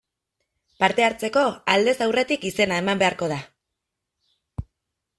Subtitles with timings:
[0.83, 1.43] Parte hartzeko,
[1.75, 3.41] aldez aurretik izena eman beharko da.